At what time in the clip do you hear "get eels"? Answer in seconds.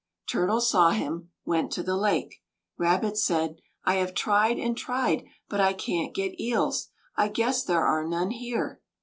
6.15-6.89